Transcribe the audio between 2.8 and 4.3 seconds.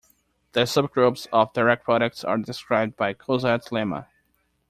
by Goursat's lemma.